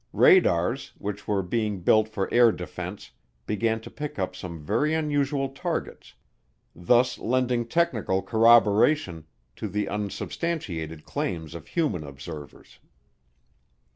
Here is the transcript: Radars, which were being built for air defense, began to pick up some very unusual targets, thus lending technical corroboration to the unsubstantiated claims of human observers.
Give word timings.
Radars, 0.13 0.93
which 0.97 1.27
were 1.27 1.43
being 1.43 1.81
built 1.81 2.09
for 2.09 2.27
air 2.33 2.51
defense, 2.51 3.11
began 3.45 3.79
to 3.81 3.91
pick 3.91 4.17
up 4.17 4.35
some 4.35 4.59
very 4.59 4.95
unusual 4.95 5.49
targets, 5.49 6.15
thus 6.75 7.19
lending 7.19 7.67
technical 7.67 8.23
corroboration 8.23 9.25
to 9.57 9.67
the 9.67 9.87
unsubstantiated 9.87 11.05
claims 11.05 11.53
of 11.53 11.67
human 11.67 12.03
observers. 12.03 12.79